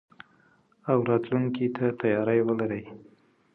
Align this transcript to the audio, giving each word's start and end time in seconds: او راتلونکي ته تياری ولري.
او 0.91 0.97
راتلونکي 1.09 1.65
ته 1.75 1.85
تياری 2.01 2.39
ولري. 2.47 2.83